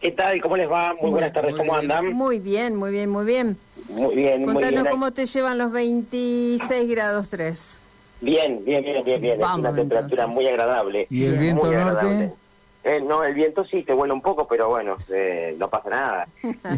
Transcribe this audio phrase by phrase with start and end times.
[0.00, 0.42] ¿Qué tal?
[0.42, 0.92] ¿Cómo les va?
[1.00, 2.12] Muy, buenas tardes, ¿cómo andan?
[2.12, 3.56] Muy bien, muy bien, muy bien.
[3.88, 4.86] Muy bien, muy Contanos bien.
[4.92, 7.78] cómo te llevan los 26 grados 3.
[8.22, 9.38] Bien, bien, bien, bien, bien.
[9.38, 10.34] Vamos, es una temperatura entonces.
[10.34, 11.06] muy agradable.
[11.10, 11.90] ¿Y el viento Muy norte?
[12.00, 12.32] agradable.
[12.82, 16.28] Eh, no, el viento sí te vuela un poco, pero bueno, eh, no pasa nada.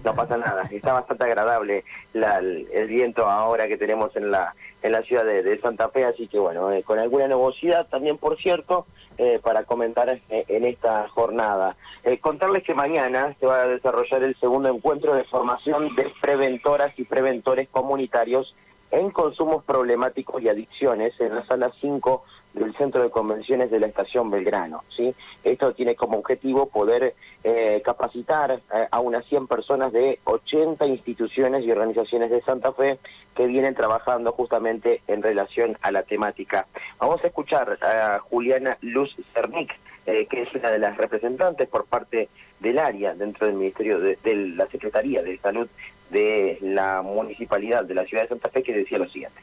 [0.04, 0.62] No pasa nada.
[0.70, 5.44] Está bastante agradable la- el, viento ahora que tenemos en la en la ciudad de,
[5.44, 8.84] de Santa Fe, así que bueno, eh, con alguna nubosidad también, por cierto,
[9.16, 11.76] eh, para comentar eh, en esta jornada.
[12.02, 16.92] Eh, contarles que mañana se va a desarrollar el segundo encuentro de formación de preventoras
[16.98, 18.56] y preventores comunitarios
[18.90, 23.86] en consumos problemáticos y adicciones en la sala 5 del Centro de Convenciones de la
[23.86, 24.84] Estación Belgrano.
[24.96, 25.14] ¿sí?
[25.44, 31.64] Esto tiene como objetivo poder eh, capacitar eh, a unas 100 personas de 80 instituciones
[31.64, 32.98] y organizaciones de Santa Fe
[33.34, 36.66] que vienen trabajando justamente en relación a la temática.
[36.98, 39.72] Vamos a escuchar a Juliana Luz Cernic,
[40.04, 42.28] eh, que es una de las representantes por parte
[42.60, 45.68] del área dentro del Ministerio de, de la Secretaría de Salud
[46.10, 49.40] de la Municipalidad de la Ciudad de Santa Fe, que decía lo siguiente.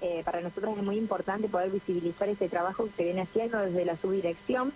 [0.00, 3.84] Eh, para nosotros es muy importante poder visibilizar este trabajo que se viene haciendo desde
[3.84, 4.72] la subdirección.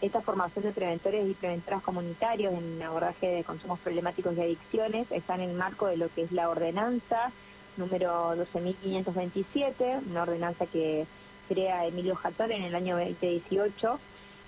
[0.00, 5.36] Esta formación de preventores y preventoras comunitarios en abordaje de consumos problemáticos y adicciones está
[5.36, 7.30] en el marco de lo que es la ordenanza
[7.76, 11.06] número 12.527, una ordenanza que
[11.48, 13.98] crea Emilio Jatón en el año 2018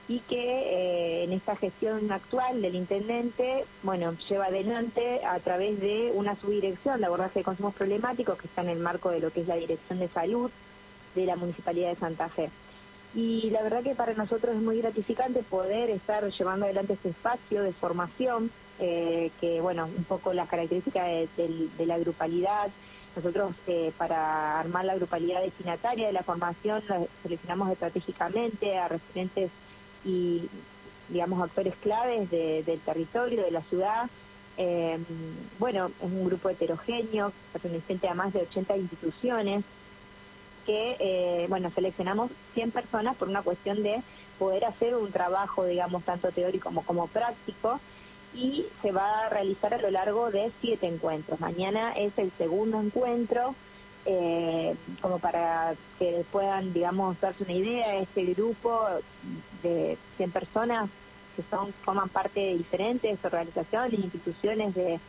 [0.07, 6.13] y que eh, en esta gestión actual del intendente, bueno, lleva adelante a través de
[6.15, 9.41] una subdirección de abordaje de consumos problemáticos que está en el marco de lo que
[9.41, 10.51] es la Dirección de Salud
[11.15, 12.51] de la Municipalidad de Santa Fe.
[13.15, 17.63] Y la verdad que para nosotros es muy gratificante poder estar llevando adelante este espacio
[17.63, 22.71] de formación, eh, que bueno, un poco las características de, la grupalidad.
[23.15, 26.83] Nosotros eh, para armar la grupalidad destinataria de la formación
[27.23, 29.53] seleccionamos estratégicamente a referentes
[30.05, 30.51] y
[31.09, 34.05] digamos actores claves de- del territorio, de la ciudad.
[34.57, 34.99] Eh,
[35.59, 39.67] bueno, es un grupo heterogéneo, perteneciente a más de 80 instituciones,
[40.65, 44.03] que, eh, bueno, seleccionamos 100 personas por una cuestión de
[44.39, 47.83] poder hacer un trabajo, digamos, tanto teórico como, como práctico,
[48.33, 51.39] y se va a realizar a lo largo de siete encuentros.
[51.41, 53.59] Mañana es el segundo encuentro,
[54.05, 58.87] eh, como para que puedan, digamos, darse una idea, este grupo
[59.23, 60.91] de 100 personas
[61.35, 65.01] que son forman parte de diferentes organizaciones, instituciones de,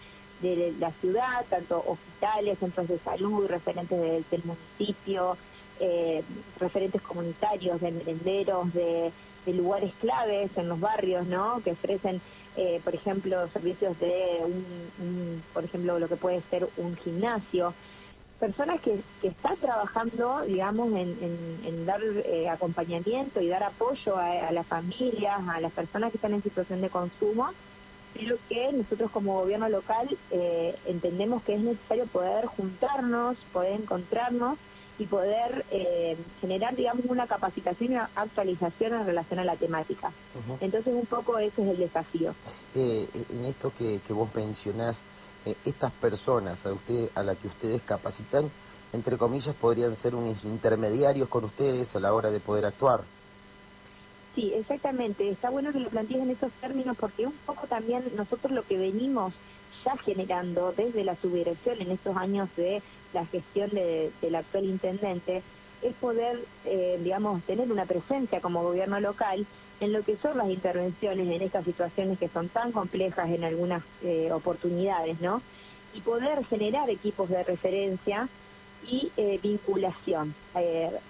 [0.78, 5.38] la ciudad, tanto hospitales, centros de salud, referentes del, municipio,
[5.80, 6.24] eh,
[6.58, 9.14] referentes comunitarios, de merenderos, de,
[9.54, 11.62] lugares claves en los barrios, ¿no?
[11.64, 12.22] Que ofrecen,
[12.56, 17.76] eh, por ejemplo, servicios de, un- por ejemplo, lo que puede ser un gimnasio.
[18.46, 24.52] Personas que, que están trabajando, digamos, en dar eh, acompañamiento y dar apoyo a, a
[24.52, 27.50] las familias, a las personas que están en situación de consumo,
[28.14, 34.60] pero que nosotros como gobierno local eh, entendemos que es necesario poder juntarnos, poder encontrarnos
[34.98, 40.12] y poder eh, generar, digamos, una capacitación y una actualización en relación a la temática.
[40.62, 42.34] Entonces, un poco ese es el desafío.
[42.76, 45.04] Eh, en esto que, que vos mencionás,
[45.46, 48.50] eh, estas personas a, usted, a la que ustedes capacitan,
[48.94, 53.02] entre comillas, podrían ser unos intermediarios con ustedes a la hora de poder actuar.
[54.34, 55.30] Sí, exactamente.
[55.30, 58.78] Está bueno que lo plantees en esos términos porque un poco también nosotros lo que
[58.78, 59.34] venimos
[59.86, 62.82] ya generando desde la subdirección en estos años de
[63.16, 65.44] la gestión de- del actual intendente
[65.82, 69.48] es poder, eh, digamos, tener una presencia como gobierno local
[69.80, 73.84] en lo que son las intervenciones en estas situaciones que son tan complejas en algunas
[74.02, 75.44] eh, oportunidades, ¿no?
[75.92, 78.30] Y poder generar equipos de referencia
[78.82, 80.36] y eh, vinculación.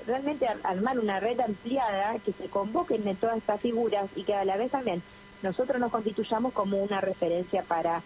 [0.06, 4.34] Realmente ar- armar una red ampliada que se convoquen de todas estas figuras y que
[4.34, 5.04] a la vez también
[5.42, 8.04] nosotros nos constituyamos como una referencia para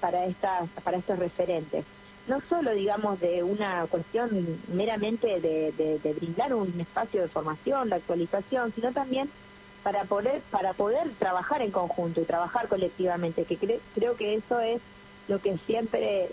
[0.00, 1.86] para estas para estos referentes
[2.28, 4.30] no solo digamos de una cuestión
[4.68, 5.72] meramente de,
[6.14, 9.32] brindar un espacio de formación de actualización sino también
[9.82, 14.60] para poder para poder trabajar en conjunto y trabajar colectivamente que cre- creo que eso
[14.60, 14.82] es
[15.26, 16.28] lo que siempre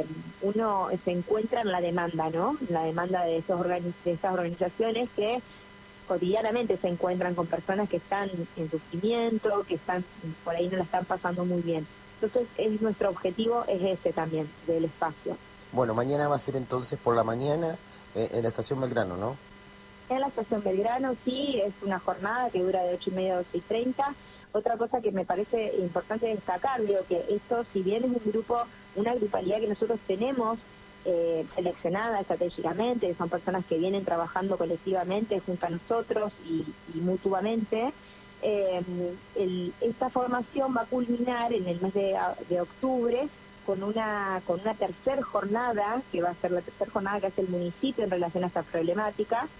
[0.00, 0.06] eh,
[0.40, 3.44] uno se encuentra en la demanda no la demanda de
[4.04, 5.38] de estas organizaciones que
[6.04, 10.06] cotidianamente se encuentran con personas que están en sufrimiento, que están
[10.42, 11.88] por ahí no la están pasando muy bien.
[12.20, 15.36] Entonces, es nuestro objetivo es ese también del espacio.
[15.72, 17.76] Bueno, mañana va a ser entonces por la mañana
[18.14, 19.36] eh, en la estación Belgrano, ¿no?
[20.08, 23.36] En la estación Belgrano sí, es una jornada que dura de 8 y media a
[23.38, 24.14] 12 y 30.
[24.52, 28.64] Otra cosa que me parece importante destacar, digo que esto, si bien es un grupo,
[28.96, 30.58] una grupalidad que nosotros tenemos
[31.04, 37.92] eh, seleccionada estratégicamente, son personas que vienen trabajando colectivamente junto a nosotros y, y mutuamente,
[38.40, 43.30] El- esta formación va a culminar en el mes de, octubre
[43.62, 47.42] con una con una tercer jornada, que va a ser la tercera jornada que hace
[47.42, 49.50] el municipio en relación a esta problemática,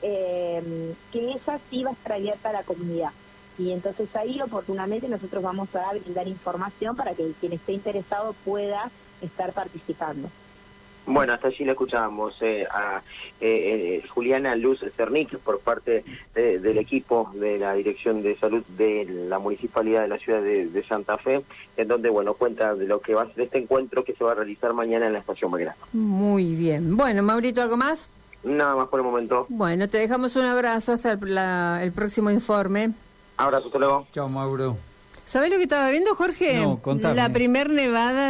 [0.00, 3.10] eh, que esa sí va a estar abierta a la comunidad.
[3.56, 8.92] Y entonces ahí oportunamente nosotros vamos a brindar información para que quien esté interesado pueda
[9.20, 10.32] estar participando.
[11.10, 13.02] Bueno, hasta allí le escuchábamos eh, a
[13.40, 18.62] eh, eh, Juliana Luz Cernic por parte de- del equipo de la Dirección de Salud
[18.76, 21.42] de la Municipalidad de la Ciudad de, de Santa Fe,
[21.76, 24.32] en donde, bueno, cuenta de lo que va a ser este encuentro que se va
[24.32, 25.78] a realizar mañana en la Estación Belgrano.
[25.92, 26.96] Muy bien.
[26.96, 28.10] Bueno, Maurito, ¿algo más?
[28.44, 29.46] Nada más por el momento.
[29.48, 32.90] Bueno, te dejamos un abrazo hasta el, la- el próximo informe.
[33.36, 34.06] Abrazo, hasta luego.
[34.12, 34.76] Chao, Mauro.
[35.24, 36.58] ¿Sabés lo que estaba viendo, Jorge?
[36.62, 37.14] No, contame.
[37.14, 38.26] La primer nevada